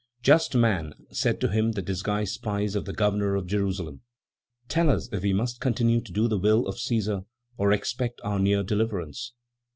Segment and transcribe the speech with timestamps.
[0.23, 4.01] "Just man," said to him the disguised spies of the Governor of Jerusalem,
[4.67, 8.39] "tell us if we must continue to do the will of Cæsar, or expect our
[8.39, 9.33] near deliverance?"